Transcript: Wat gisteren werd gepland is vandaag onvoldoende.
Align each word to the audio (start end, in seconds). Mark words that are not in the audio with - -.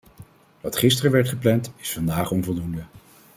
Wat 0.61 0.75
gisteren 0.77 1.11
werd 1.11 1.29
gepland 1.29 1.71
is 1.77 1.93
vandaag 1.93 2.31
onvoldoende. 2.31 2.83